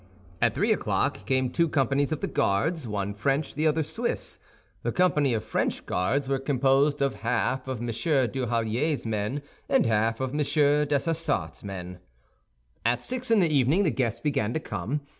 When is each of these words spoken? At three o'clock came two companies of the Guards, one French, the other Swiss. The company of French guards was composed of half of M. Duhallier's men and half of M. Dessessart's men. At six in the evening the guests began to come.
At 0.41 0.55
three 0.55 0.71
o'clock 0.71 1.27
came 1.27 1.51
two 1.51 1.69
companies 1.69 2.11
of 2.11 2.21
the 2.21 2.25
Guards, 2.27 2.87
one 2.87 3.13
French, 3.13 3.53
the 3.53 3.67
other 3.67 3.83
Swiss. 3.83 4.39
The 4.81 4.91
company 4.91 5.35
of 5.35 5.43
French 5.43 5.85
guards 5.85 6.27
was 6.27 6.41
composed 6.43 7.03
of 7.03 7.13
half 7.21 7.67
of 7.67 7.81
M. 7.81 7.85
Duhallier's 7.89 9.05
men 9.05 9.43
and 9.69 9.85
half 9.85 10.19
of 10.19 10.31
M. 10.31 10.39
Dessessart's 10.39 11.63
men. 11.63 11.99
At 12.83 13.03
six 13.03 13.29
in 13.29 13.41
the 13.41 13.55
evening 13.55 13.83
the 13.83 13.91
guests 13.91 14.21
began 14.21 14.55
to 14.55 14.59
come. 14.59 15.01